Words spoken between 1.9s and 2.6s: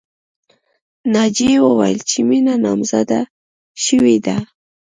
چې مینه